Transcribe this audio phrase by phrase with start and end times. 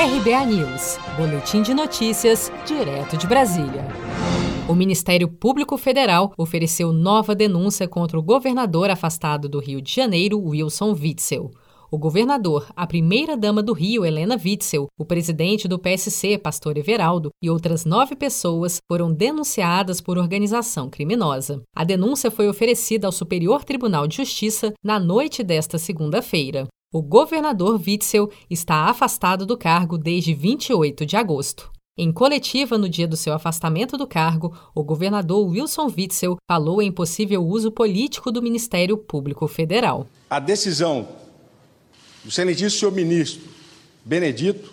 [0.00, 3.84] RBA News, Boletim de Notícias, direto de Brasília.
[4.68, 10.38] O Ministério Público Federal ofereceu nova denúncia contra o governador afastado do Rio de Janeiro,
[10.38, 11.50] Wilson Witzel.
[11.90, 17.50] O governador, a primeira-dama do Rio, Helena Witzel, o presidente do PSC, Pastor Everaldo, e
[17.50, 21.60] outras nove pessoas foram denunciadas por organização criminosa.
[21.74, 26.68] A denúncia foi oferecida ao Superior Tribunal de Justiça na noite desta segunda-feira.
[26.90, 31.70] O governador Witzel está afastado do cargo desde 28 de agosto.
[31.98, 36.90] Em coletiva no dia do seu afastamento do cargo, o governador Wilson Witzel falou em
[36.90, 40.06] possível uso político do Ministério Público Federal.
[40.30, 41.06] A decisão
[42.24, 43.46] do excelentíssimo ministro
[44.02, 44.72] Benedito,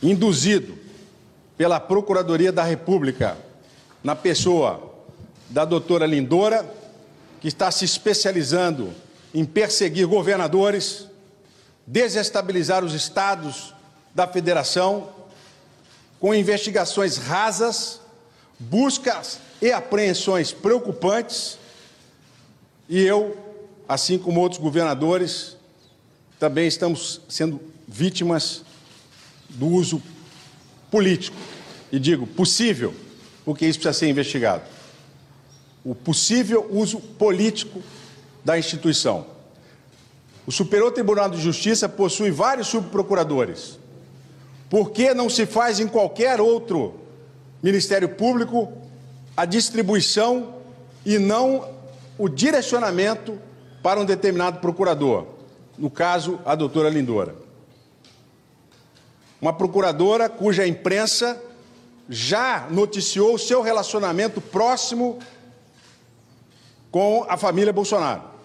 [0.00, 0.78] induzido
[1.56, 3.36] pela Procuradoria da República,
[4.04, 4.88] na pessoa
[5.50, 6.64] da doutora Lindora,
[7.40, 8.94] que está se especializando
[9.36, 11.06] em perseguir governadores,
[11.86, 13.74] desestabilizar os estados
[14.14, 15.10] da federação,
[16.18, 18.00] com investigações rasas,
[18.58, 21.58] buscas e apreensões preocupantes,
[22.88, 23.36] e eu,
[23.86, 25.58] assim como outros governadores,
[26.38, 28.62] também estamos sendo vítimas
[29.50, 30.02] do uso
[30.90, 31.36] político.
[31.92, 32.94] E digo possível,
[33.44, 34.62] porque isso precisa ser investigado.
[35.84, 37.82] O possível uso político
[38.46, 39.26] da instituição.
[40.46, 43.76] O Superior Tribunal de Justiça possui vários subprocuradores.
[44.70, 46.94] Por que não se faz em qualquer outro
[47.60, 48.72] Ministério Público
[49.36, 50.54] a distribuição
[51.04, 51.68] e não
[52.16, 53.36] o direcionamento
[53.82, 55.26] para um determinado procurador?
[55.76, 57.34] No caso, a doutora Lindora.
[59.42, 61.42] Uma procuradora cuja imprensa
[62.08, 65.18] já noticiou seu relacionamento próximo
[66.92, 68.35] com a família Bolsonaro.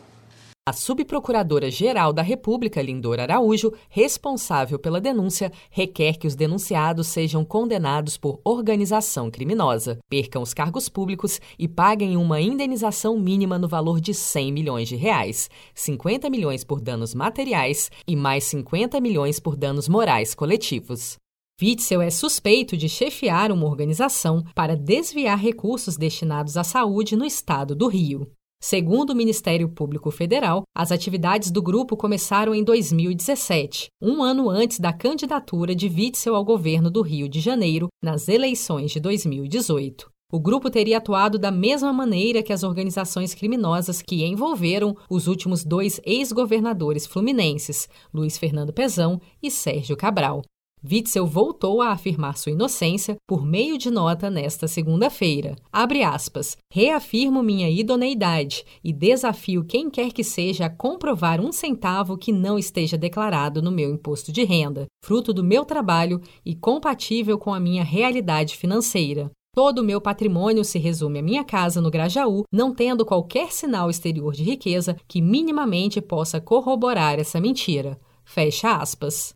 [0.71, 8.15] A subprocuradora-geral da República, Lindora Araújo, responsável pela denúncia, requer que os denunciados sejam condenados
[8.15, 14.13] por organização criminosa, percam os cargos públicos e paguem uma indenização mínima no valor de
[14.13, 19.89] 100 milhões de reais, 50 milhões por danos materiais e mais 50 milhões por danos
[19.89, 21.17] morais coletivos.
[21.61, 27.75] Witzel é suspeito de chefiar uma organização para desviar recursos destinados à saúde no estado
[27.75, 28.31] do Rio.
[28.63, 34.79] Segundo o Ministério Público Federal, as atividades do grupo começaram em 2017, um ano antes
[34.79, 40.11] da candidatura de Witzel ao governo do Rio de Janeiro nas eleições de 2018.
[40.31, 45.63] O grupo teria atuado da mesma maneira que as organizações criminosas que envolveram os últimos
[45.63, 50.43] dois ex-governadores fluminenses, Luiz Fernando Pezão e Sérgio Cabral.
[50.83, 55.55] Witzel voltou a afirmar sua inocência por meio de nota nesta segunda-feira.
[55.71, 56.57] Abre aspas.
[56.73, 62.57] Reafirmo minha idoneidade e desafio quem quer que seja a comprovar um centavo que não
[62.57, 67.59] esteja declarado no meu imposto de renda, fruto do meu trabalho e compatível com a
[67.59, 69.29] minha realidade financeira.
[69.53, 73.89] Todo o meu patrimônio se resume à minha casa no Grajaú, não tendo qualquer sinal
[73.89, 77.99] exterior de riqueza que minimamente possa corroborar essa mentira.
[78.23, 79.35] Fecha aspas.